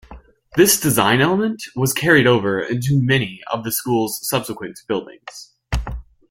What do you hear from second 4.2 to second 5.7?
subsequent buildings.